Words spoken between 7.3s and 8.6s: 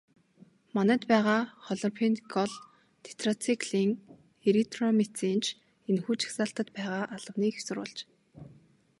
эх сурвалж мэдээллээ.